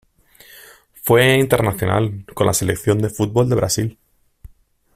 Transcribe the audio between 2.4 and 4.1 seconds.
la selección de fútbol de Brasil.